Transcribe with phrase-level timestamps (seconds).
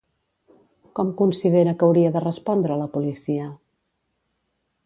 [0.99, 3.47] Com considera que hauria de respondre la policia?